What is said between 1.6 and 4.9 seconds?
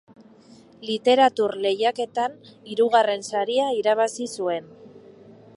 lehiaketan hirugarren saria irabazi zuen.